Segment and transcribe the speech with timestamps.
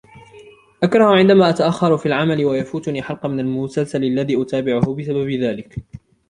[0.83, 5.75] أكره عندما أتأخر في العمل و يفوتني حلقة من المسلسل الذي أتابعه بسبب ذلك.